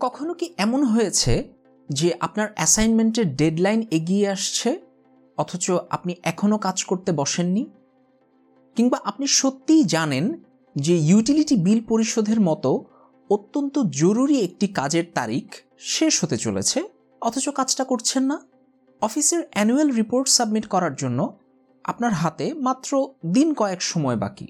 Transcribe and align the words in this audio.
কখনো 0.00 0.32
কি 0.34 0.46
এমন 0.56 0.80
হয়েছে 0.84 1.32
যে 1.88 2.08
আপনার 2.20 2.48
অ্যাসাইনমেন্টের 2.54 3.36
ডেডলাইন 3.36 3.80
এগিয়ে 3.90 4.28
আসছে, 4.28 4.70
অথচ 5.38 5.70
আপনি 5.90 6.12
এখনও 6.22 6.58
কাজ 6.58 6.84
করতে 6.84 7.12
বসেননি? 7.12 7.64
কিংবা 8.76 8.98
আপনি 9.04 9.26
সত্যিই 9.26 9.84
জানেন 9.84 10.24
যে 10.76 10.94
ইউটিলিটি 10.96 11.56
বিল 11.56 11.80
পরিশোধের 11.88 12.40
মতো 12.40 12.70
অত্যন্ত 13.30 13.74
জরুরি 13.78 14.36
একটি 14.40 14.66
কাজের 14.68 15.06
তারিখ 15.14 15.46
শেষ 15.78 16.24
হতে 16.24 16.36
চলেছে, 16.36 16.78
অথচ 17.22 17.46
কাজটা 17.48 17.84
করছেন 17.84 18.22
না? 18.22 18.36
অফিসের 19.02 19.42
অ্যানুয়াল 19.50 19.88
রিপোর্ট 19.90 20.28
সাবমিট 20.28 20.66
করার 20.66 20.94
জন্য 20.94 21.38
আপনার 21.84 22.12
হাতে 22.12 22.54
মাত্র 22.54 22.90
দিন 23.26 23.54
কয়েক 23.54 23.82
সময় 23.82 24.16
বাকি, 24.16 24.46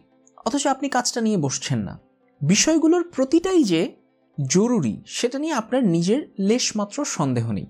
অথচ 0.47 0.67
আপনি 0.67 0.89
কাজটা 0.89 1.21
নিয়ে 1.21 1.37
বসছেন 1.37 1.79
না। 1.79 1.95
বিষয়গুলোর 2.41 3.05
প্রতিটাই 3.15 3.63
যে 3.65 4.00
জরুরি, 4.39 5.03
সেটা 5.07 5.39
নিয়ে 5.39 5.53
আপনার 5.53 5.85
নিজের 5.85 6.35
লেশমাত্র 6.41 7.05
সন্দেহ 7.05 7.53
নেই। 7.53 7.67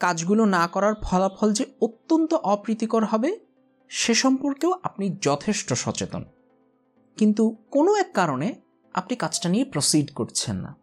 কাজগুলো 0.00 0.44
না 0.44 0.66
করার 0.66 0.94
ফলাফল 1.02 1.52
যে 1.52 1.64
অত্যন্ত 1.80 2.34
অপ্রীতিকর 2.34 3.04
হবে, 3.04 3.30
সে 3.88 4.14
সম্পর্কেও 4.14 4.72
আপনি 4.82 5.16
যথেষ্ট 5.22 5.72
সচেতন। 5.72 6.24
কিন্তু 7.16 7.56
কোনো 7.70 7.94
এক 7.94 8.10
কারণে 8.14 8.54
আপনি 8.94 9.16
কাজটা 9.16 9.48
নিয়ে 9.48 9.64
প্রসিড 9.64 10.08
করছেন 10.14 10.56
না। 10.56 10.76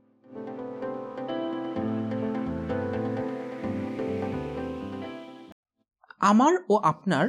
আমার 6.20 6.54
ও 6.70 6.76
আপনার 6.84 7.26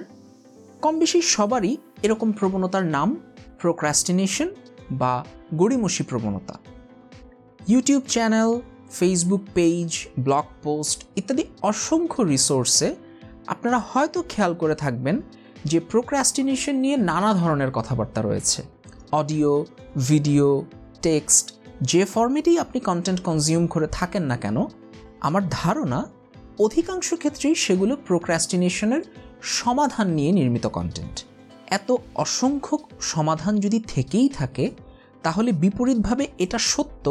কম 0.83 0.99
বেশি 0.99 1.23
সবারই 1.23 1.77
এরকম 2.03 2.33
প্রবণতার 2.33 2.85
নাম 2.87 3.09
প্রোক্রাস্টিনেশন 3.59 4.49
বা 4.91 5.25
গড়িমসি 5.55 6.03
প্রবণতা। 6.03 6.55
YouTube 7.73 8.03
channel 8.15 8.51
Facebook 8.91 9.43
page 9.55 9.89
blog 10.19 10.47
post 10.63 10.99
ইত্যাদি 11.17 11.45
অসংখ্য 11.63 12.21
রিসোর্সে 12.23 12.89
আপনারা 13.47 13.79
হয়তো 13.91 14.19
খেয়াল 14.29 14.53
করে 14.55 14.75
থাকবেন 14.75 15.17
যে 15.65 15.79
প্রোক্রাস্টিনেশন 15.91 16.75
নিয়ে 16.75 16.97
নানা 17.11 17.31
ধরনের 17.35 17.71
কথাবার্তা 17.71 18.21
রয়েছে। 18.23 18.61
অডিও 19.13 19.53
ভিডিও 20.09 20.47
টেক্সট 21.03 21.47
যে 21.83 22.03
ফর্মেটেই 22.05 22.57
আপনি 22.59 22.79
কন্টেন্ট 22.81 23.21
কনজিউম 23.23 23.65
করে 23.67 23.87
থাকেন 23.93 24.23
না 24.23 24.37
কেন, 24.37 24.57
আমার 25.21 25.43
ধারণা 25.51 26.01
অধিকাংশ 26.59 27.09
ক্ষেত্রেই 27.15 27.55
সেগুলো 27.55 27.95
প্রোক্রাস্টিনেশনের 28.09 29.03
সমাধান 29.43 30.07
নিয়ে 30.09 30.33
নির্মিত 30.33 30.67
কন্টেন্ট 30.67 31.17
এত 31.79 31.89
অসংখ্য 32.15 32.75
সমাধান 33.13 33.55
যদি 33.61 33.79
থেকেই 33.87 34.29
থাকে, 34.29 34.65
তাহলে 35.23 35.51
বিপরীতভাবে 35.53 36.25
এটা 36.39 36.59
সত্য 36.59 37.07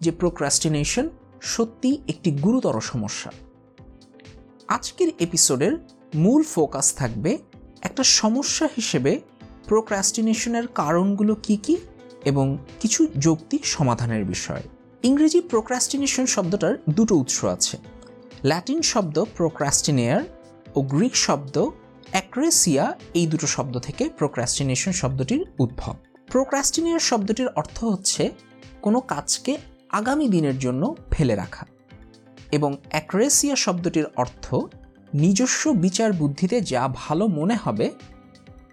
যে 0.00 0.10
প্রোক্রাস্টিনেশন 0.10 1.08
সত্যিই 1.40 2.02
একটি 2.08 2.30
গুরুতর 2.30 2.80
সমস্যা। 2.80 3.32
আজকের 4.68 5.08
এপিসোডের 5.20 5.72
মূল 6.14 6.42
ফোকাস 6.42 6.94
থাকবে 6.94 7.38
একটা 7.82 8.02
সমস্যা 8.02 8.68
হিসেবে 8.76 9.20
প্রোক্রাস্টিনেশনের 9.66 10.66
কারণগুলো 10.66 11.36
কি 11.42 11.56
কি 11.56 11.76
এবং 12.24 12.58
কিছু 12.80 13.06
যৌক্তিক 13.18 13.66
সমাধানের 13.66 14.24
বিষয়। 14.24 14.62
ইংরেজি 15.02 15.40
প্রোক্রাস্টিনেশন 15.40 16.26
শব্দটার 16.26 16.74
দুটো 16.90 17.16
উৎস 17.16 17.44
আছে। 17.44 17.78
ল্যাটিন 18.44 18.82
শব্দ 18.82 19.24
প্রোক্রাস্টিনেয়ার 19.36 20.22
ও 20.74 20.82
গ্রিক 20.82 21.16
শব্দ 21.16 21.70
অ্যাক্রেসিয়া 22.10 22.98
এই 23.14 23.26
দুটো 23.26 23.46
শব্দ 23.46 23.78
থেকে 23.78 24.08
প্রোক্রাস্টিনেশন 24.08 24.92
শব্দটির 24.92 25.44
উদ্ভব। 25.58 25.94
প্রোক্রাস্টিনেয়ার 26.26 27.00
শব্দটির 27.00 27.48
অর্থ 27.48 27.84
হচ্ছে 27.84 28.30
কোনো 28.82 29.00
কাজকে 29.00 29.56
আগামী 29.90 30.28
দিনের 30.28 30.58
জন্য 30.58 30.96
ফেলে 31.10 31.34
রাখা 31.34 31.66
এবং 32.52 32.76
অ্যাক্রেসিয়া 32.90 33.56
শব্দটির 33.56 34.04
অর্থ 34.16 34.54
নিজস্ব 35.14 35.72
বিচার 35.72 36.12
বুদ্ধিতে 36.12 36.60
যা 36.60 36.88
ভালো 36.94 37.26
মনে 37.26 37.56
হবে 37.56 37.90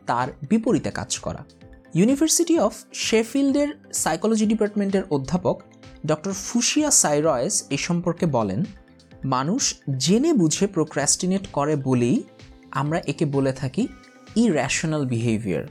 তার 0.05 0.27
বিপরীতে 0.49 0.91
কাজ 0.91 1.19
করা। 1.19 1.43
ইউনিভার্সিটি 1.93 2.59
অফ 2.59 2.73
শেফিল্ডের 2.93 3.67
সাইকোলজি 3.93 4.45
ডিপার্টমেন্টের 4.45 5.03
অধ্যাপক 5.09 5.61
ডক্টর 6.05 6.33
ফুশিয়া 6.33 6.91
সাইরয়েস 6.91 7.63
এ 7.69 7.77
সম্পর্কে 7.77 8.25
বলেন, 8.25 8.63
মানুষ 9.25 9.75
জেনে 9.97 10.33
বুঝে 10.33 10.67
প্রোক্রাস্টিনেট 10.67 11.47
করে 11.47 11.75
বলেই 11.75 12.23
আমরা 12.71 12.99
একে 13.07 13.25
বলে 13.25 13.53
থাকি 13.53 13.87
ইর্যাশনাল 14.35 15.05
বিহেভিয়ার 15.05 15.65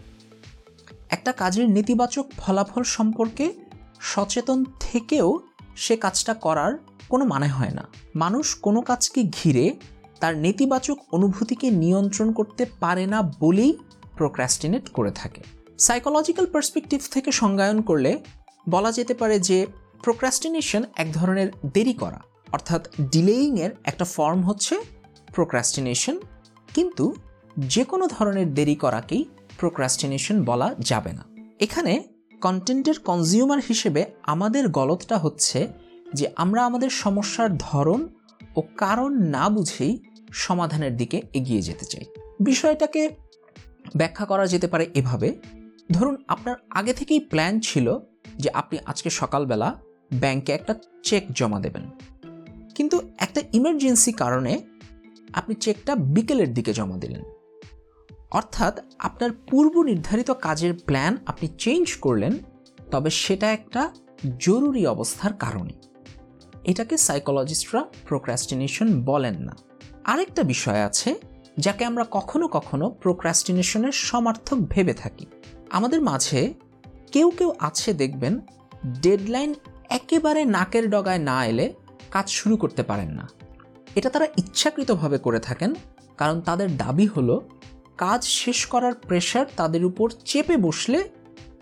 একটা 1.11 1.33
কাজের 1.33 1.71
নেতিবাচক 1.71 2.27
ফলাফল 2.37 2.83
সম্পর্কে 2.83 3.66
সচেতন 4.13 4.59
থেকেও 4.81 5.29
সে 5.77 5.95
কাজটা 5.97 6.35
করার 6.35 6.73
কোনো 7.09 7.25
মানে 7.25 7.49
হয় 7.49 7.75
না। 7.75 7.85
মানুষ 8.15 8.47
কোনো 8.55 8.81
কাজকে 8.81 9.21
ঘিরে 9.23 9.67
তার 10.21 10.35
নেতিবাচক 10.39 10.99
অনুভূতিকে 11.13 11.71
নিয়ন্ত্রণ 11.83 12.29
করতে 12.33 12.63
পারে 12.81 13.05
না 13.07 13.19
বলেই 13.41 13.73
প্রোক্রাস্টিনেট 14.17 14.85
করে 14.89 15.11
থাকে। 15.11 15.43
সাইকোলজিক্যাল 15.79 16.47
পার্সপেক্টিভ 16.47 17.01
থেকে 17.11 17.31
সংজ্ঞায়ন 17.33 17.79
করলে 17.83 18.13
বলা 18.69 18.91
যেতে 18.93 19.15
পারে 19.15 19.37
যে 19.41 19.67
প্রোক্রাস্টিনেশন 20.03 20.83
এক 20.97 21.09
ধরনের 21.13 21.49
দেরি 21.73 21.95
করা, 21.95 22.21
অর্থাৎ 22.53 22.83
ডিলেইংয়ের 23.11 23.73
একটা 23.85 24.05
ফর্ম 24.05 24.41
হচ্ছে 24.43 24.75
প্রোক্রাস্টিনেশন 25.35 26.17
কিন্তু 26.75 27.15
যে 27.59 27.83
কোনো 27.85 28.05
ধরনের 28.07 28.49
দেরি 28.55 28.75
করাকেই 28.75 29.23
প্রোক্রাস্টিনেশন 29.59 30.37
বলা 30.45 30.69
যাবে 30.81 31.13
না। 31.13 31.25
এখানে 31.61 32.16
কন্টেন্টের 32.41 32.99
কনজিউমার 32.99 33.61
হিসেবে 33.69 34.05
আমাদের 34.23 34.69
গলতটা 34.69 35.19
হচ্ছে 35.19 35.69
যে 36.15 36.29
আমরা 36.37 36.67
আমাদের 36.67 36.91
সমস্যার 36.91 37.57
ধরন 37.57 38.09
ও 38.57 38.63
কারণ 38.77 39.23
না 39.23 39.49
বুঝেই 39.49 39.99
সমাধানের 40.33 40.97
দিকে 40.97 41.23
এগিয়ে 41.33 41.63
যেতে 41.63 41.85
চাই। 41.85 42.05
বিষয়টাকে 42.41 43.11
ব্যাখ্যা 43.97 44.27
করা 44.27 44.47
যেতে 44.47 44.67
পারে 44.67 44.91
এভাবে। 44.95 45.37
ধরুন 45.93 46.17
আপনার 46.29 46.57
আগে 46.71 46.93
থেকেই 46.93 47.21
প্ল্যান 47.21 47.61
ছিল 47.61 47.99
যে 48.37 48.51
আপনি 48.51 48.79
আজকে 48.87 49.11
সকালবেলা 49.11 49.81
ব্যাংকে 50.15 50.53
একটা 50.53 50.75
চেক 51.03 51.25
জমা 51.33 51.61
দেবেন। 51.61 51.83
কিন্তু 52.75 53.13
একটা 53.19 53.43
ইমার্জেন্সি 53.53 54.13
কারণে 54.13 54.61
আপনি 55.33 55.55
চেকটা 55.55 55.95
বিকেলের 55.95 56.55
দিকে 56.55 56.73
জমা 56.73 56.97
দিলেন। 56.97 57.23
অর্থাৎ 58.39 58.75
আপনার 58.99 59.31
পূর্ব 59.49 59.75
নির্ধারিত 59.91 60.31
কাজের 60.47 60.73
প্ল্যান 60.87 61.13
আপনি 61.27 61.47
চেঞ্জ 61.59 61.87
করলেন, 62.05 62.35
তবে 62.91 63.11
সেটা 63.23 63.49
একটা 63.59 63.83
জরুরি 64.47 64.83
অবস্থার 64.95 65.35
কারণে। 65.45 65.75
এটাকে 66.71 66.95
সাইকোলজিস্টরা 67.07 67.83
প্রোক্রাস্টিনেশন 68.09 68.89
বলেন 69.11 69.37
না। 69.47 69.55
আরেকটা 70.05 70.43
বিষয় 70.53 70.81
আছে 70.89 71.11
যাকে 71.65 71.83
আমরা 71.91 72.05
কখনো 72.11 72.47
কখনো 72.57 72.87
প্রোক্রাস্টিনেশনের 73.03 73.95
সমার্থক 74.09 74.59
ভেবে 74.73 74.95
থাকি। 75.03 75.27
আমাদের 75.71 76.01
মাঝে 76.11 76.41
কেউ 77.15 77.29
কেউ 77.39 77.51
আছে 77.69 77.91
দেখবেন 78.03 78.35
ডেডলাইন 79.03 79.51
একেবারে 79.99 80.41
নাকের 80.57 80.85
ডগায় 80.91 81.23
না 81.31 81.39
এলে 81.51 81.67
কাজ 82.15 82.27
শুরু 82.39 82.55
করতে 82.63 82.83
পারেন 82.83 83.11
না। 83.19 83.25
এটা 83.99 84.09
তারা 84.15 84.27
ইচ্ছাকৃতভাবে 84.37 85.19
করে 85.19 85.41
থাকেন, 85.41 85.71
কারণ 86.21 86.37
তাদের 86.49 86.69
দাবি 86.77 87.07
হলো 87.15 87.37
কাজ 87.97 88.25
শেষ 88.25 88.67
করার 88.67 88.95
প্রেশার 88.95 89.47
তাদের 89.57 89.85
উপর 89.85 90.11
চেপে 90.25 90.57
বসলে 90.57 91.09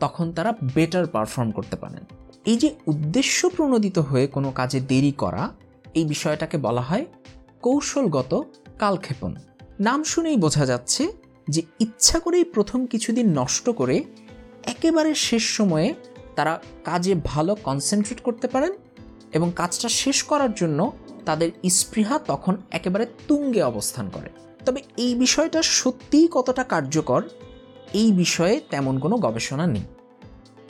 তখন 0.00 0.32
তারা 0.32 0.52
বেটার 0.74 1.06
পারফর্ম 1.06 1.50
করতে 1.50 1.76
পারেন। 1.76 2.04
এই 2.44 2.56
যে 2.56 2.74
উদ্দেশ্য 2.86 3.48
প্রণোদিত 3.48 3.98
হয়ে 3.98 4.26
কোনো 4.26 4.50
কাজে 4.50 4.80
দেরি 4.80 5.12
করা, 5.12 5.52
এই 5.94 6.04
বিষয়টাকে 6.04 6.56
বলা 6.58 6.80
হয় 6.80 7.04
কৌশলগত 7.62 8.42
কালক্ষেপণ। 8.78 9.34
নাম 9.80 10.04
শুনেই 10.04 10.36
বোঝা 10.36 10.66
যাচ্ছে 10.66 11.12
যে 11.48 11.62
ইচ্ছা 11.80 12.18
করেই 12.20 12.44
প্রথম 12.44 12.86
কিছুদিন 12.86 13.26
নষ্ট 13.38 13.70
করে 13.70 14.04
একেবারে 14.64 15.14
শেষ 15.14 15.44
সময়ে 15.56 15.94
তারা 16.36 16.60
কাজে 16.84 17.14
ভালো 17.24 17.54
কনসেন্ট্রেট 17.54 18.20
করতে 18.20 18.48
পারেন 18.48 18.72
এবং 19.32 19.52
কাজটা 19.56 19.88
শেষ 19.88 20.22
করার 20.22 20.52
জন্য 20.54 20.92
তাদের 21.24 21.50
স্পৃহা 21.68 22.18
তখন 22.18 22.54
একেবারে 22.70 23.06
তুঙ্গে 23.28 23.62
অবস্থান 23.62 24.10
করে। 24.10 24.30
তবে 24.64 24.80
এই 24.96 25.14
বিষয়টা 25.14 25.60
সত্যিই 25.62 26.28
কতটা 26.32 26.64
কার্যকর, 26.64 27.22
এই 27.94 28.12
বিষয়ে 28.12 28.60
তেমন 28.70 28.94
কোনো 28.98 29.16
গবেষণা 29.16 29.66
নেই। 29.66 29.84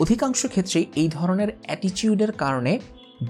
অধিকাংশ 0.01 0.47
ক্ষেত্রেই 0.47 0.87
এই 0.97 1.09
ধরনের 1.09 1.51
অ্যাটিটিউডের 1.63 2.33
কারণে 2.33 2.73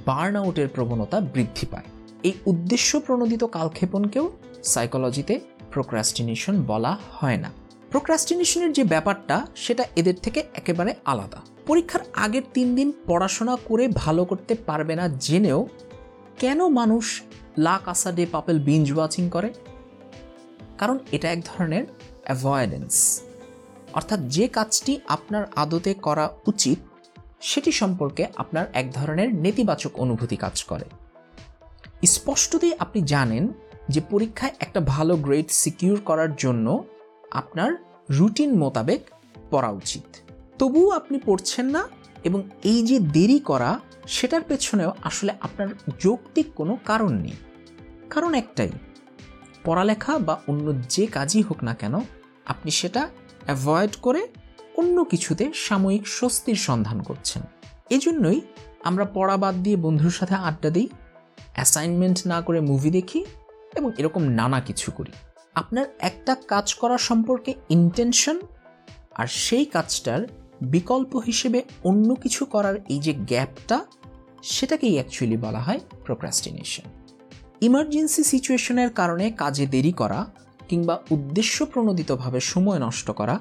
বার্ন 0.06 0.34
আউটের 0.36 0.68
প্রবণতা 0.68 1.20
বৃদ্ধি 1.20 1.66
পায়। 1.66 1.88
এই 2.22 2.34
উদ্দেশ্য 2.46 2.90
প্রণোদিত 3.00 3.44
কালক্ষেপণকেও 3.44 4.32
সাইকোলজিতে 4.64 5.40
প্রোক্রাস্টিনেশন 5.70 6.54
বলা 6.66 6.92
হয় 7.12 7.36
না। 7.36 7.50
প্রোক্রাস্টিনেশনের 7.90 8.72
যে 8.72 8.84
ব্যাপারটা, 8.84 9.46
সেটা 9.54 9.84
এদের 9.96 10.16
থেকে 10.22 10.40
একেবারে 10.54 10.94
আলাদা। 11.04 11.40
পরীক্ষার 11.66 12.02
আগের 12.14 12.44
তিন 12.54 12.68
দিন 12.74 12.92
পড়াশোনা 13.06 13.56
করে 13.64 13.88
ভালো 13.88 14.24
করতে 14.24 14.54
পারবে 14.54 14.94
না 14.96 15.04
জেনেও 15.08 15.60
কেন 16.38 16.68
মানুষ 16.68 17.22
La 17.58 17.76
Casa 17.84 18.12
de 18.12 18.26
Papel 18.26 18.58
binge 18.58 18.92
watching 18.92 19.24
করে? 19.28 19.48
কারণ 20.78 20.98
এটা 21.12 21.30
এক 21.30 21.40
ধরনের 21.44 21.84
অ্যাভয়েডেন্স 22.24 23.22
অর্থাৎ 23.92 24.20
যে 24.20 24.48
কাজটি 24.48 25.00
আপনার 25.06 25.44
আদতে 25.56 25.94
করা 25.94 26.30
উচিত, 26.46 26.78
সেটি 27.40 27.72
সম্পর্কে 27.72 28.26
আপনার 28.36 28.66
এক 28.72 28.92
ধরনের 28.92 29.34
নেতিবাচক 29.34 29.92
অনুভূতি 29.98 30.36
কাজ 30.36 30.64
করে। 30.64 30.84
স্পষ্টতই 32.06 32.72
আপনি 32.78 33.02
জানেন 33.02 33.48
যে 33.88 34.00
পরীক্ষায় 34.10 34.54
একটা 34.60 34.80
ভালো 34.80 35.16
গ্রেড 35.16 35.48
সিকিউর 35.50 36.00
করার 36.00 36.36
জন্য 36.36 36.84
আপনার 37.30 37.70
রুটিন 38.10 38.58
মোতাবেক 38.58 39.00
পড়া 39.50 39.70
উচিত। 39.70 40.06
তবুও 40.58 40.90
আপনি 40.90 41.20
পড়ছেন 41.24 41.66
না 41.66 41.88
এবং 42.24 42.42
এই 42.62 42.86
যে 42.86 42.98
দেরি 42.98 43.38
করা, 43.38 43.80
সেটার 44.06 44.42
পেছনেও 44.42 44.92
আসলে 45.02 45.32
আপনার 45.40 45.68
যৌক্তিক 45.98 46.46
কোনো 46.54 46.78
কারণ 46.84 47.12
নেই। 47.14 47.36
কারণ 48.10 48.34
একটাই 48.34 48.70
পড়ালেখা 49.64 50.18
বা 50.18 50.40
অন্য 50.48 50.82
যে 50.88 51.06
কাজই 51.06 51.42
হোক 51.42 51.64
না 51.64 51.74
কেন, 51.74 52.00
আপনি 52.46 52.70
সেটা 52.70 53.08
অ্যাভয়েড 53.44 53.96
করে 54.02 54.28
অন্য 54.76 55.04
কিছুতে 55.04 55.52
সাময়িক 55.54 56.08
স্বস্তির 56.08 56.54
সন্ধান 56.54 57.02
করছেন। 57.02 57.42
এজন্যই 57.90 58.40
আমরা 58.84 59.04
পড়া 59.04 59.36
বাদ 59.36 59.54
দিয়ে 59.54 59.76
বন্ধুর 59.76 60.10
সাথে 60.10 60.34
আড্ডা 60.34 60.70
দিই 60.70 60.88
অ্যাসাইনমেন্ট 61.54 62.26
না 62.26 62.40
করে 62.40 62.60
মুভি 62.60 62.90
দেখি 62.90 63.24
এবং 63.74 63.90
এরকম 63.98 64.22
নানা 64.22 64.60
কিছু 64.60 64.92
করি। 64.92 65.12
আপনার 65.54 65.86
একটা 65.98 66.34
কাজ 66.34 66.74
করা 66.74 66.98
সম্পর্কে 66.98 67.54
ইন্টেনশন 67.68 68.40
আর 69.14 69.26
সেই 69.26 69.64
কাজটার 69.64 70.26
বিকল্প 70.62 71.16
হিসেবে 71.16 71.62
অন্য 71.84 72.14
কিছু 72.14 72.44
করার 72.44 72.74
এই 72.88 72.98
যে 72.98 73.12
গ্যাপটা 73.12 73.86
সেটাকেই 74.42 74.92
অ্যাকচুয়ালি 74.92 75.36
বলা 75.36 75.60
হয় 75.60 75.80
প্রোক্রাস্টিনেশন 76.04 77.03
ইমার্জেন্সি 77.60 78.24
সিচুয়েশনের 78.24 78.90
কারণে 78.90 79.30
কাজে 79.30 79.66
দেরি 79.66 79.92
করা 79.92 80.26
কিংবা 80.68 81.02
উদ্দেশ্য 81.10 81.66
প্রণোদিতভাবে 81.66 82.40
সময় 82.40 82.78
নষ্ট 82.78 83.10
করা 83.10 83.40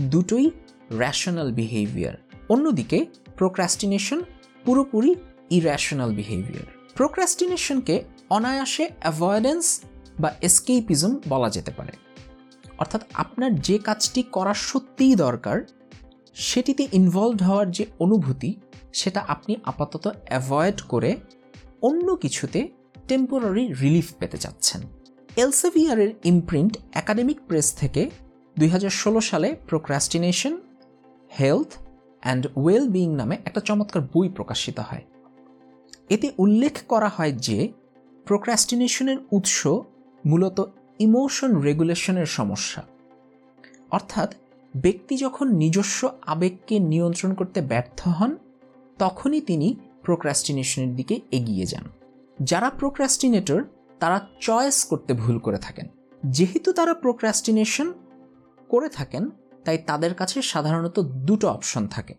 দুটোই 0.00 0.50
র্যাশনাল 0.90 1.52
বিহেভিয়ার 1.52 2.14
অন্যদিকে 2.48 3.06
প্রোক্রাস্টিনেশন 3.36 4.22
পুরোপুরি 4.64 5.14
ইরেশনাল 5.50 6.14
বিহেভিয়ার 6.14 6.66
প্রোক্রাস্টিনেশনকে 6.94 8.04
অনায়াসে 8.30 8.88
অ্যাভয়েডেন্স 9.00 9.80
বা 10.20 10.32
এসকেপিজম 10.42 11.20
বলা 11.28 11.50
যেতে 11.50 11.70
পারে। 11.70 11.92
অর্থাৎ 12.78 13.02
আপনার 13.14 13.60
যে 13.60 13.78
কাজটি 13.78 14.22
করা 14.22 14.54
সত্যিই 14.54 15.14
দরকার, 15.14 15.60
সেটিতে 16.34 16.88
ইনভলভ 16.92 17.42
হওয়ার 17.42 17.70
যে 17.70 17.86
অনুভূতি, 17.98 18.54
সেটা 18.92 19.24
আপনি 19.28 19.56
আপাতত 19.64 20.10
অ্যাভয়েড 20.26 20.82
করে 20.88 21.16
অন্য 21.82 22.16
কিছুতে 22.16 22.68
টেম্পোরারি 23.08 23.72
রিলিফ 23.72 24.12
পেতে 24.18 24.38
চাচ্ছেন। 24.38 24.80
এলসেভিয়ারের 25.36 26.08
ইমপ্রিন্ট 26.24 26.78
একাডেমিক 26.92 27.40
প্রেস 27.48 27.72
থেকে 27.72 28.10
দুই 28.58 28.68
হাজার 28.68 28.90
ষোলো 28.90 29.20
সালে 29.20 29.56
procrastination 29.66 30.58
health 31.40 31.66
and 32.20 32.46
well 32.56 32.88
being 32.88 33.14
নামে 33.14 33.38
একটা 33.44 33.60
চমৎকার 33.60 34.02
বই 34.02 34.28
প্রকাশিত 34.28 34.80
হয়। 34.80 35.04
এতে 36.10 36.30
উল্লেখ 36.38 36.82
করা 36.88 37.08
হয় 37.08 37.32
যে 37.32 37.72
প্রোক্রাস্টিনেশনের 38.24 39.16
উৎস 39.32 39.66
মূলত 40.26 40.64
ইমোশন 40.98 41.60
রেগুলেশনের 41.60 42.26
সমস্যা। 42.26 42.82
অর্থাৎ, 43.90 44.34
ব্যক্তি 44.76 45.16
যখন 45.16 45.54
নিজস্ব 45.54 46.08
আবেগকে 46.26 46.78
নিয়ন্ত্রণ 46.78 47.34
করতে 47.34 47.60
ব্যর্থ 47.60 48.08
হন, 48.08 48.36
তখনই 48.98 49.40
তিনি 49.40 49.76
প্রোক্রাস্টিনেশনের 50.02 50.96
দিকে 50.96 51.20
এগিয়ে 51.32 51.66
যান। 51.66 51.84
যারা 52.42 52.70
প্রোক্রাস্টিনেটর 52.70 53.64
তারা 54.00 54.26
চয়েস 54.40 54.84
করতে 54.84 55.14
ভুল 55.14 55.38
করে 55.38 55.58
থাকেন। 55.58 55.88
যেহেতু 56.26 56.72
তারা 56.72 56.94
প্রোক্রাস্টিনেশন 56.94 57.92
করে 58.68 58.88
থাকেন, 58.88 59.30
তাই 59.64 59.78
তাদের 59.78 60.14
কাছে 60.14 60.42
সাধারণত 60.42 61.00
দুটো 61.00 61.48
অপশন 61.48 61.86
থাকে। 61.86 62.14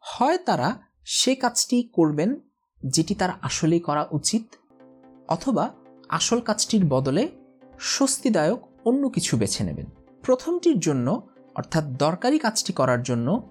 হয় 0.00 0.38
তারা 0.38 0.82
সে 1.04 1.34
কাজটি 1.34 1.82
করবেন 1.82 2.40
যেটি 2.86 3.14
তার 3.14 3.30
আসলেই 3.42 3.80
করা 3.80 4.06
উচিত, 4.10 4.42
অথবা 5.28 5.70
আসল 6.08 6.40
কাজটির 6.40 6.84
বদলে 6.84 7.28
স্বস্তিদায়ক 7.80 8.68
অন্য 8.84 9.08
কিছু 9.08 9.36
বেছে 9.36 9.64
নেবেন। 9.64 9.86
প্রথমটির 10.22 10.78
জন্য, 10.78 11.28
অর্থাৎ 11.54 11.84
দরকারি 11.84 12.38
কাজটি 12.38 12.72
করার 12.72 13.02
জন্য 13.02 13.48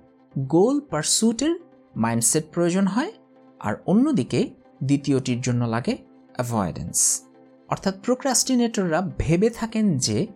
গোল 0.47 0.79
পারসুটের 0.79 1.59
মাইন্ডসেট 1.95 2.43
প্রয়োজন 2.51 2.87
হয়, 2.87 3.11
আর 3.59 3.75
অন্যদিকে 3.85 4.49
দ্বিতীয়টির 4.83 5.41
জন্য 5.41 5.65
লাগে 5.65 5.97
অ্যাভয়েডেন্স 6.35 7.21
অর্থাৎ 7.67 8.01
প্রোক্রাস্টিনেটররা 8.03 9.09
ভেবে 9.17 9.49
থাকেন 9.49 9.97
যে 9.97 10.27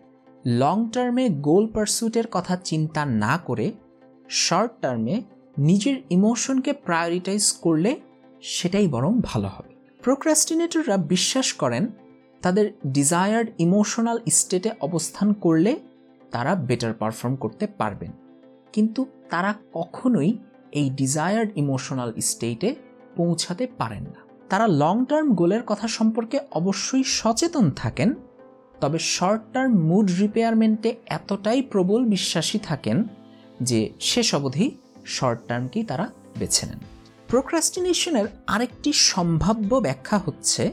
লং 0.45 0.89
টার্মে 0.89 1.29
গোল 1.29 1.67
পারসুটের 1.67 2.23
কথা 2.31 2.55
চিন্তা 2.55 3.05
না 3.05 3.37
করে 3.37 3.71
শর্ট 4.29 4.71
টার্মে 4.81 5.21
নিজের 5.57 5.95
ইমোশনকে 6.09 6.73
প্রায়োরিটাইজ 6.73 7.51
করলে 7.51 7.99
সেটাই 8.41 8.87
বরং 8.87 9.21
ভালো 9.23 9.47
হবে। 9.47 9.69
প্রোক্রাস্টিনেটররা 10.03 10.97
বিশ্বাস 10.97 11.53
করেন 11.53 11.87
তাদের 12.41 12.71
ডিজায়ার্ড 12.87 13.49
ইমোশনাল 13.57 14.19
স্টেটে 14.31 14.71
অবস্থান 14.81 15.33
করলে 15.33 15.79
তারা 16.31 16.55
বেটার 16.55 16.93
পারফর্ম 16.93 17.35
করতে 17.35 17.67
পারবেন। 17.67 18.11
কিন্তু 18.73 19.05
তারা 19.29 19.53
কখনোই 19.73 20.37
এই 20.71 20.89
ডিজায়ার্ড 20.89 21.51
ইমোশনাল 21.55 22.13
স্টেটে 22.19 22.75
পৌঁছাতে 23.15 23.67
পারেন 23.77 24.03
না। 24.03 24.30
তারা 24.51 24.67
লং 24.67 25.05
টার্ম 25.05 25.33
গোলের 25.33 25.63
কথা 25.65 25.87
সম্পর্কে 25.87 26.39
অবশ্যই 26.51 27.03
সচেতন 27.03 27.71
থাকেন, 27.71 28.13
তবে 28.81 28.99
শর্ট 28.99 29.41
টার্ম 29.53 29.73
মুড 29.79 30.11
রিপেয়ারমেন্টে 30.19 30.95
এতটাই 31.05 31.61
প্রবল 31.61 32.05
বিশ্বাসী 32.05 32.59
থাকেন 32.59 33.03
যে 33.61 33.89
শেষ 33.99 34.35
অবধি 34.35 34.77
শর্ট 35.05 35.39
টার্মকেই 35.47 35.83
তারা 35.83 36.09
বেছে 36.39 36.65
নেন। 36.65 36.79
প্রোক্রাস্টিনেশনের 37.27 38.25
আরেকটি 38.47 38.93
সম্ভাব্য 38.93 39.75
ব্যাখ্যা 39.75 40.17
হচ্ছে 40.17 40.71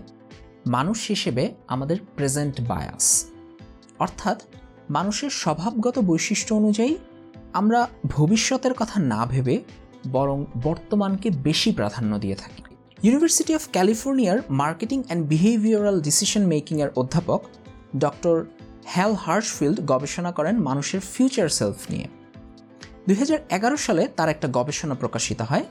মানুষ 0.66 1.08
হিসেবে 1.08 1.54
আমাদের 1.68 1.96
প্রেজেন্ট 2.16 2.60
বায়াস 2.60 3.26
অর্থাৎ 3.98 4.42
মানুষের 4.90 5.30
স্বভাবগত 5.30 5.98
বৈশিষ্ট্য 5.98 6.54
অনুযায়ী 6.54 6.96
আমরা 7.52 7.88
ভবিষ্যতের 8.06 8.74
কথা 8.74 9.00
না 9.00 9.26
ভেবে 9.26 9.62
বরং 10.12 10.44
বর্তমানকে 10.62 11.30
বেশি 11.30 11.72
প্রাধান্য 11.72 12.18
দিয়ে 12.18 12.34
থাকি। 12.34 12.62
ইউনিভার্সিটি 13.02 13.54
অফ 13.54 13.68
ক্যালিফোর্নিয়ার 13.72 14.38
মার্কেটিং 14.50 15.02
অ্যান্ড 15.06 15.26
বিহেভিয়ারাল 15.26 16.00
ডিসিশন 16.00 16.46
মেকিংয়ের 16.46 16.88
অধ্যাপক 16.96 17.42
ডক্টর 17.98 18.44
হ্যাল 18.84 19.14
হার্শফিল্ড 19.14 19.86
গবেষণা 19.86 20.32
করেন 20.32 20.58
মানুষের 20.58 21.00
ফিউচার 21.00 21.48
সেলফ 21.48 21.90
নিয়ে। 21.90 22.08
দুই 23.06 23.16
হাজার 23.16 23.38
এগারো 23.50 23.76
সালে 23.76 24.08
তার 24.16 24.28
একটা 24.28 24.48
গবেষণা 24.52 24.94
প্রকাশিত 24.94 25.42
হয় 25.42 25.64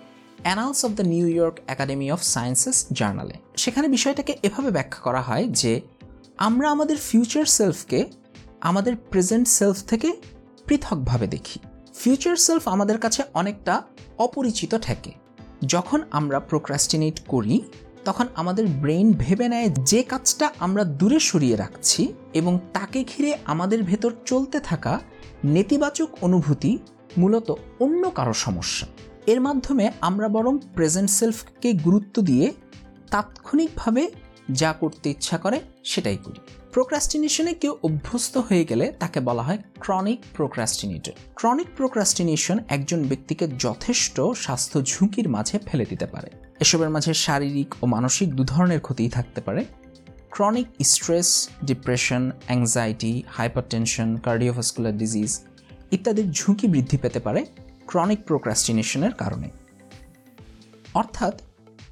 Annals 0.44 0.86
of 0.86 0.92
the 0.92 1.04
New 1.04 1.28
York 1.28 1.60
Academy 1.68 2.12
of 2.12 2.22
Sciences 2.22 2.86
জার্নালে 2.92 3.34
সেখানে 3.58 3.88
বিষয়টাকে 3.88 4.38
এভাবে 4.44 4.72
ব্যাখ্যা 4.72 5.00
করা 5.00 5.22
হয় 5.22 5.46
যে, 5.48 5.82
আমরা 6.38 6.72
আমাদের 6.72 6.98
ফিউচার 6.98 7.46
সেলফকে 7.46 8.06
আমাদের 8.62 8.96
প্রেজেন্ট 8.96 9.48
সেলফ 9.48 9.84
থেকে 9.88 10.14
পৃথকভাবে 10.66 11.28
দেখি। 11.28 11.60
ফিউচার 11.94 12.36
সেলফ 12.36 12.68
আমাদের 12.68 12.98
কাছে 12.98 13.24
অনেকটা 13.34 13.82
অপরিচিত 14.18 14.76
ঠেকে। 14.76 15.27
যখন 15.66 16.04
আমরা 16.12 16.40
প্রোক্রাস্টিনেট 16.40 17.20
করি, 17.28 17.62
তখন 18.06 18.28
আমাদের 18.36 18.68
ব্রেন 18.68 19.14
ভেবে 19.14 19.48
নেয় 19.48 19.70
যে 19.70 20.04
কাজটা 20.04 20.52
আমরা 20.60 20.84
দূরে 20.84 21.20
সরিয়ে 21.20 21.56
রাখছি 21.56 22.14
এবং 22.34 22.60
তাকে 22.74 23.04
ঘিরে 23.04 23.38
আমাদের 23.46 23.84
ভেতর 23.84 24.12
চলতে 24.26 24.60
থাকা 24.60 25.00
নেতিবাচক 25.46 26.10
অনুভূতি 26.22 26.78
মূলত 27.18 27.54
অন্য 27.80 28.10
কারও 28.10 28.34
সমস্যা। 28.34 28.88
এর 29.28 29.42
মাধ্যমে 29.42 29.92
আমরা 30.02 30.28
বরং 30.28 30.60
প্রেজেন্ট 30.76 31.10
সেলফকে 31.10 31.74
গুরুত্ব 31.74 32.22
দিয়ে 32.22 32.54
তাৎক্ষণিকভাবে 33.12 34.12
যা 34.52 34.74
করতে 34.74 35.10
ইচ্ছা 35.10 35.38
করে 35.38 35.60
সেটাই 35.84 36.18
করি। 36.18 36.40
প্রোক্রাস্টিনেশনে 36.78 37.54
কেউ 37.54 37.74
অভ্যস্ত 37.84 38.38
হয়ে 38.38 38.66
গেলে 38.66 38.86
তাকে 39.00 39.20
বলা 39.20 39.44
হয় 39.44 39.58
ক্রনিক 39.80 40.20
প্রোক্রাস্টিনেটর 40.34 41.12
ক্রনিক 41.36 41.68
প্রোক্রাস্টিনেশন 41.78 42.58
একজন 42.68 43.04
ব্যক্তিকে 43.04 43.48
যথেষ্ট 43.60 44.22
স্বাস্থ্য 44.22 44.82
ঝুঁকির 44.82 45.30
মাঝে 45.30 45.60
ফেলে 45.60 45.86
দিতে 45.86 46.06
পারে। 46.06 46.30
এসবের 46.60 46.90
মাঝে 46.90 47.14
শারীরিক 47.14 47.76
ও 47.84 47.86
মানসিক 47.86 48.30
দু 48.36 48.44
ধরনের 48.44 48.80
ক্ষতিই 48.80 49.10
থাকতে 49.10 49.42
পারে। 49.42 49.66
Chronic 50.32 50.68
stress 50.84 51.50
depression 51.64 52.32
anxiety 52.46 53.24
hypertension 53.28 54.18
cardiovascular 54.18 54.98
disease 54.98 55.32
ইত্যাদির 55.92 56.32
ঝুঁকি 56.32 56.68
বৃদ্ধি 56.68 56.98
পেতে 56.98 57.20
পারে 57.20 57.46
ক্রনিক 57.88 58.20
প্রোক্রাস্টিনেশনের 58.26 59.14
কারণে। 59.14 59.50
অর্থাৎ 60.94 61.42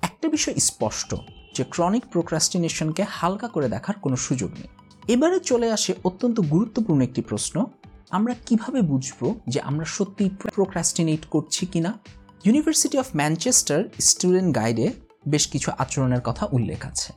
একটা 0.01 0.27
বিষয় 0.27 0.55
স্পষ্ট 0.69 1.15
যে 1.55 1.63
ক্রনিক 1.69 2.05
প্রোক্রাস্টিনেশনকে 2.11 3.03
হালকা 3.09 3.47
করে 3.47 3.67
দেখার 3.69 3.95
কোনো 3.99 4.15
সুযোগ 4.15 4.51
নেই। 4.53 4.69
এবারে 5.07 5.39
চলে 5.39 5.71
আসে 5.71 5.93
অত্যন্ত 6.03 6.39
গুরুত্বপূর্ণ 6.39 7.01
একটি 7.01 7.21
প্রশ্ন। 7.21 7.65
আমরা 8.09 8.35
কীভাবে 8.45 8.81
বুঝব 8.81 9.39
যে 9.47 9.61
আমরা 9.61 9.85
সত্যি 9.85 10.29
প্রোক্রাস্টিনেট 10.43 11.25
করছি 11.25 11.65
কিনা? 11.65 11.99
ইউনিভার্সিটি 12.43 12.97
অফ 12.97 13.05
ম্যানচেস্টার 13.15 13.83
স্টুডেন্ট 14.01 14.55
গাইডে 14.55 14.91
বেশ 15.27 15.47
কিছু 15.47 15.71
আচরণের 15.77 16.21
কথা 16.21 16.47
উল্লেখ 16.51 16.85
আছে। 16.85 17.13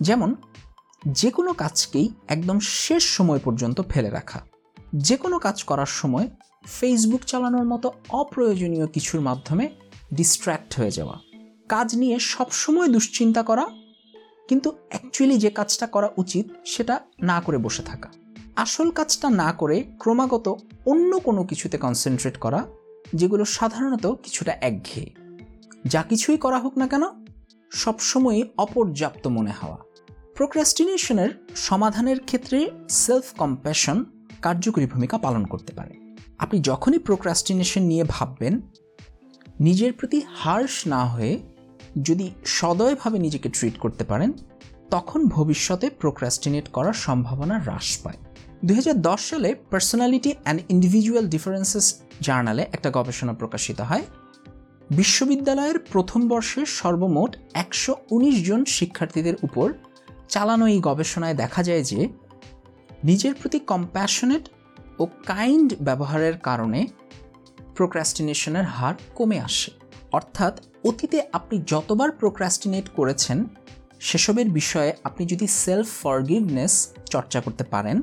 যেমন 0.00 0.34
যে 1.08 1.30
কোনো 1.30 1.52
কাজকেই 1.52 2.08
একদম 2.28 2.58
শেষ 2.60 3.02
সময় 3.02 3.38
পর্যন্ত 3.38 3.80
ফেলে 3.80 4.10
রাখা। 4.10 4.40
যে 4.96 5.16
কোনো 5.16 5.38
কাজ 5.38 5.64
করার 5.64 5.86
সময় 5.86 6.28
ফেসবুক 6.66 7.20
চালানোর 7.24 7.64
মতো 7.64 7.92
অপ্রয়োজনীয় 8.08 8.86
কিছুর 8.86 9.20
মাধ্যমে 9.20 9.68
ডিস্ট্র্যাক্ট 10.14 10.80
হয়ে 10.80 10.90
যাওয়া। 10.90 11.18
কাজ 11.68 11.96
নিয়ে 11.96 12.18
সবসময় 12.18 12.88
দুশ্চিন্তা 12.88 13.42
করা 13.42 13.66
কিন্তু 14.48 14.72
অ্যাকচুয়ালি 14.88 15.38
যে 15.38 15.50
কাজটা 15.50 15.86
করা 15.86 16.10
উচিত 16.16 16.46
সেটা 16.64 17.00
না 17.22 17.40
করে 17.40 17.58
বসে 17.58 17.82
থাকা। 17.82 18.08
আসল 18.56 18.90
কাজটা 18.90 19.30
না 19.30 19.52
করে 19.52 19.84
ক্রমাগত 19.98 20.54
অন্য 20.86 21.18
কোনো 21.18 21.44
কিছুতে 21.44 21.78
কনসেন্ট্রেট 21.78 22.36
করা, 22.36 22.66
যেগুলো 23.14 23.44
সাধারণত 23.44 24.06
কিছুটা 24.06 24.52
একঘেয়ে। 24.60 25.14
যা 25.84 26.02
কিছুই 26.02 26.36
করা 26.36 26.58
হোক 26.58 26.78
না 26.78 26.88
কেন, 26.88 27.02
সবসময়ই 27.70 28.44
অপর্যাপ্ত 28.58 29.26
মনে 29.26 29.52
হওয়া। 29.62 29.78
প্রোক্রাস্টিনেশনের 30.34 31.30
সমাধানের 31.56 32.20
ক্ষেত্রে 32.20 32.70
সেলফ 32.88 33.34
কম্প্যাশন 33.38 34.04
কার্যকরী 34.42 34.86
ভূমিকা 34.86 35.18
পালন 35.18 35.44
করতে 35.44 35.72
পারে। 35.72 36.16
আপনি 36.38 36.60
যখনই 36.60 36.98
প্রোক্রাস্টিনেশন 36.98 37.82
নিয়ে 37.82 38.04
ভাববেন, 38.08 38.60
নিজের 39.60 39.92
প্রতি 39.92 40.22
হার্শ 40.34 40.86
না 40.86 41.04
হয়ে 41.04 41.38
যদি 42.02 42.30
সদয়ভাবে 42.44 43.18
নিজেকে 43.18 43.48
ট্রিট 43.48 43.78
করতে 43.78 44.04
পারেন, 44.04 44.32
তখন 44.90 45.28
ভবিষ্যতে 45.28 45.90
প্রোক্রাস্টিনেট 45.90 46.68
করার 46.68 46.92
সম্ভাবনা 46.92 47.58
হ্রাস 47.58 47.98
পায়। 47.98 48.16
দু 48.64 48.74
হাজার 48.74 49.02
দশ 49.02 49.30
সালে 49.30 49.54
পার্সোনালিটি 49.54 50.34
অ্যান্ড 50.42 50.62
ইন্ডিভিজুয়াল 50.68 51.28
ডিফারেন্সেস 51.28 52.00
জার্নালে 52.20 52.66
একটা 52.72 52.90
গবেষণা 52.90 53.32
প্রকাশিত 53.32 53.80
হয়। 53.80 54.02
বিশ্ববিদ্যালয়ের 54.90 55.78
প্রথম 55.78 56.28
বর্ষের 56.28 56.66
সর্বমোট 56.66 57.36
একশো 57.54 57.94
জন 58.44 58.64
শিক্ষার্থীদের 58.64 59.34
উপর 59.42 59.72
চালানো 60.28 60.66
এই 60.66 60.80
গবেষণায় 60.80 61.34
দেখা 61.34 61.62
যায় 61.62 61.84
যে, 61.84 62.08
নিজের 63.04 63.34
প্রতি 63.34 63.58
কম্প্যাশনেট 63.58 64.48
ও 64.98 65.06
কাইন্ড 65.26 65.74
ব্যবহারের 65.80 66.38
কারণে 66.38 66.86
প্রোক্রাস্টিনেশনের 67.74 68.64
হার 68.64 68.94
কমে 69.14 69.40
আসে। 69.40 69.77
অর্থাৎ 70.12 70.60
অতীতে 70.84 71.22
আপনি 71.32 71.62
যতবার 71.66 72.10
প্রোক্রাস্টিনেট 72.10 72.88
করেছেন, 72.88 73.44
সেসবের 74.00 74.48
বিষয়ে 74.50 74.92
আপনি 75.04 75.26
যদি 75.26 75.46
সেলফ 75.46 75.88
ফরগিভনেস 76.02 76.88
চর্চা 77.10 77.40
করতে 77.40 77.64
পারেন, 77.64 78.02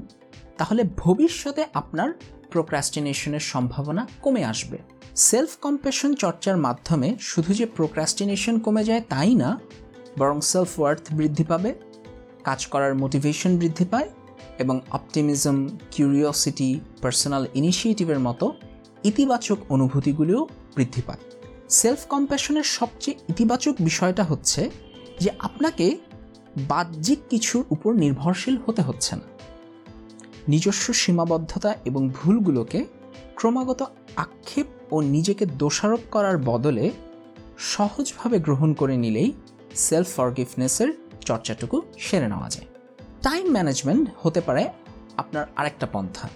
তাহলে 0.57 0.83
ভবিষ্যতে 0.97 1.65
আপনার 1.73 2.09
প্রোক্রাস্টিনেশনের 2.51 3.39
সম্ভাবনা 3.39 4.07
কমে 4.21 4.43
আসবে। 4.45 4.77
সেলফ 5.15 5.57
কম্পেশন 5.61 6.15
চর্চার 6.15 6.57
মাধ্যমে 6.57 7.15
শুধু 7.19 7.53
যে 7.53 7.65
প্রোক্রাস্টিনেশন 7.65 8.59
কমে 8.59 8.83
যায় 8.83 9.01
তাই 9.09 9.35
না, 9.35 9.59
বরং 10.17 10.41
সেলফ 10.41 10.79
ওয়ার্থ 10.79 11.13
বৃদ্ধি 11.13 11.43
পাবে, 11.43 11.73
কাজ 12.43 12.65
করার 12.65 12.95
মোটিভেশন 12.95 13.57
বৃদ্ধি 13.57 13.85
পায়, 13.85 14.09
এবং 14.59 14.81
অপটিমিজম 14.91 15.77
কিউরিওসিটি 15.91 16.79
পার্সোনাল 17.01 17.45
ইনিশিয়েটিভের 17.53 18.19
মতো 18.19 18.53
ইতিবাচক 19.03 19.57
অনুভূতিগুলিও 19.69 20.47
বৃদ্ধি 20.75 21.01
পায়। 21.01 21.34
সেলফ 21.69 22.07
কম্প্যাশনের 22.07 22.63
সবচেয়ে 22.63 23.17
ইতিবাচক 23.29 23.75
বিষয়টা 23.79 24.23
হচ্ছে 24.23 24.69
যে 25.19 25.29
আপনাকে 25.39 25.97
বাহ্যিক 26.57 27.19
কিছুর 27.29 27.65
উপর 27.69 27.93
নির্ভরশীল 27.93 28.57
হতে 28.65 28.81
হচ্ছে 28.81 29.15
না। 29.15 29.23
নিজস্ব 30.47 30.93
সীমাবদ্ধতা 30.93 31.75
এবং 31.85 32.09
ভুলগুলোকে 32.09 32.85
ক্রমাগত 33.35 33.83
আক্ষেপ 34.15 34.65
ও 34.91 35.01
নিজেকে 35.01 35.45
দোষারোপ 35.45 35.99
করার 36.11 36.37
বদলে 36.37 36.91
সহজভাবে 37.57 38.39
গ্রহণ 38.39 38.73
করে 38.73 38.97
নিলেই 38.97 39.33
সেলফ 39.75 40.15
ফরগিভনেসের 40.15 40.93
চর্চাটুকু 41.21 41.81
সেরে 41.99 42.27
নেওয়া 42.27 42.49
যায়। 42.49 42.65
টাইম 43.21 43.51
ম্যানেজমেন্ট 43.51 44.09
হতে 44.17 44.41
পারে 44.41 44.69
আপনার 45.17 45.45
আরেকটা 45.55 45.87
পন্থা। 45.93 46.29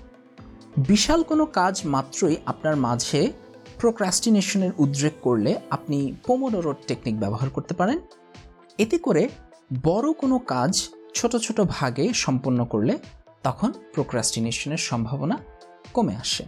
বিশাল 0.78 1.24
কোনো 1.24 1.46
কাজ 1.46 1.82
মাত্রই 1.86 2.36
আপনার 2.46 2.76
মাঝে 2.76 3.32
প্রোক্রাস্টিনেশনের 3.80 4.72
উদ্রেক 4.78 5.14
করলে 5.22 5.60
আপনি 5.70 6.14
পোমোডোরোর 6.28 6.76
টেকনিক 6.88 7.20
ব্যবহার 7.20 7.50
করতে 7.50 7.74
পারেন। 7.74 8.00
এতে 8.78 8.98
করে 8.98 9.30
বড় 9.84 10.14
কোনো 10.14 10.38
কাজ 10.38 10.88
ছোট 11.14 11.36
ছোট 11.36 11.62
ভাগে 11.62 12.14
সম্পন্ন 12.14 12.66
করলে 12.66 12.98
তখন 13.44 13.74
প্রোক্রাস্টিনেশনের 13.94 14.78
সম্ভাবনা 14.78 15.38
কমে 15.94 16.16
আসে। 16.16 16.44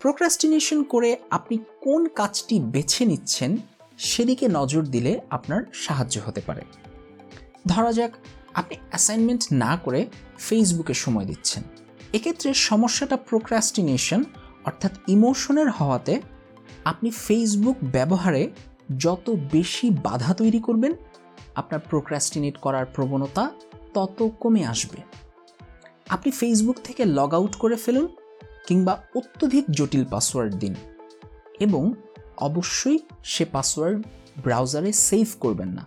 প্রোক্রাস্টিনেশন 0.00 0.82
করে 0.82 1.16
আপনি 1.30 1.58
কোন 1.80 2.08
কাজটি 2.08 2.60
বেছে 2.60 3.04
নিচ্ছেন 3.04 3.56
সেদিকে 3.98 4.48
নজর 4.48 4.82
দিলে 4.82 5.20
আপনার 5.30 5.62
সাহায্য 5.72 6.20
হতে 6.26 6.40
পারে। 6.40 6.60
ধরা 7.66 7.92
যাক, 7.92 8.12
আপনি 8.54 8.76
অ্যাসাইনমেন্ট 8.88 9.42
না 9.52 9.76
করে 9.76 10.06
ফেসবুকে 10.38 10.94
সময় 10.94 11.24
দিচ্ছেন। 11.24 11.62
এক্ষেত্রে 12.12 12.54
সমস্যাটা 12.54 13.16
প্রোক্রাস্টিনেশন 13.16 14.24
অর্থাৎ 14.64 14.92
ইমোশনের 15.08 15.70
হওয়াতে 15.70 16.20
আপনি 16.84 17.10
ফেসবুক 17.10 17.76
ব্যবহারে 17.82 18.50
যত 18.98 19.30
বেশি 19.52 19.90
বাধা 19.90 20.34
তৈরি 20.34 20.60
করবেন, 20.60 20.92
আপনার 21.54 21.80
প্রোক্রাস্টিনেট 21.80 22.56
করার 22.56 22.86
প্রবণতা 22.86 23.50
তত 23.94 24.28
কমে 24.40 24.66
আসবে। 24.66 24.98
আপনি 26.08 26.32
ফেসবুক 26.32 26.76
থেকে 26.84 27.04
লগ 27.04 27.34
আউট 27.34 27.54
করে 27.54 27.76
ফেলুন 27.76 28.08
কিংবা 28.66 29.02
অত্যধিক 29.16 29.64
জটিল 29.70 30.04
পাসওয়ার্ড 30.04 30.54
দিন 30.54 30.74
এবং 31.60 31.94
অবশ্যই 32.36 32.98
সে 33.24 33.44
পাসওয়ার্ড 33.44 34.02
ব্রাউজারে 34.44 34.92
সেভ 34.92 35.28
করবেন 35.40 35.68
না। 35.68 35.86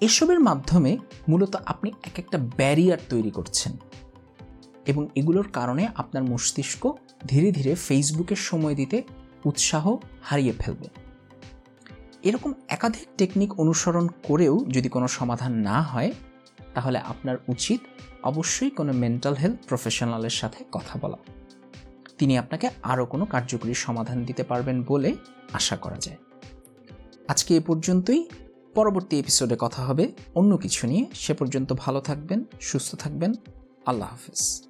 এসবের 0.00 0.40
মাধ্যমে 0.40 0.98
মূলত 1.28 1.56
আপনি 1.66 1.92
এক 2.02 2.18
একটা 2.18 2.38
ব্যারিয়ার 2.38 2.98
তৈরি 3.08 3.30
করছেন 3.30 3.72
এবং 4.86 5.08
এগুলোর 5.14 5.48
কারণে 5.52 5.88
আপনার 5.94 6.22
মস্তিষ্ক 6.22 6.92
ধীরে 7.26 7.52
ধীরে 7.52 7.74
ফেসবুকে 7.74 8.36
সময় 8.36 8.74
দিতে 8.74 9.02
উৎসাহ 9.44 9.96
হারিয়ে 10.22 10.52
ফেলবে। 10.52 10.86
এরকম 12.22 12.52
একাধিক 12.68 13.08
টেকনিক 13.18 13.60
অনুসরণ 13.60 14.08
করেও 14.22 14.64
যদি 14.64 14.88
কোনো 14.88 15.08
সমাধান 15.08 15.52
না 15.52 15.82
হয়, 15.82 16.12
তাহলে 16.74 16.98
আপনার 16.98 17.36
উচিত 17.48 17.80
অবশ্যই 18.22 18.70
কোনো 18.70 18.92
মেন্টাল 18.92 19.34
হেলথ 19.34 19.68
প্রফেশনালের 19.68 20.30
সাথে 20.30 20.64
কথা 20.72 20.98
বলা। 21.00 21.16
তিনি 22.18 22.38
আপনাকে 22.38 22.68
আরও 22.82 23.06
কোনো 23.06 23.26
কার্যকরী 23.26 23.74
সমাধান 23.74 24.24
দিতে 24.24 24.42
পারবেন 24.42 24.82
বলে 24.82 25.16
আশা 25.52 25.76
করা 25.76 25.96
যায়। 25.96 26.16
আজকে 27.28 27.56
এ 27.56 27.60
পর্যন্তই। 27.60 28.28
পরবর্তী 28.74 29.18
এপিসোডে 29.18 29.56
কথা 29.58 29.82
হবে। 29.82 30.12
অন্য 30.34 30.56
কিছু 30.56 30.86
নিয়ে। 30.86 31.06
সে 31.14 31.34
পর্যন্ত 31.34 31.72
ভালো 31.72 32.00
থাকবেন, 32.00 32.44
সুস্থ 32.60 32.94
থাকবেন। 32.94 33.32
আল্লাহ 33.86 34.08
হাফিজ। 34.10 34.67